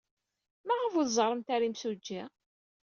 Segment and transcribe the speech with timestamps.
[0.67, 2.21] Maɣef ur tẓerremt ara imsujji?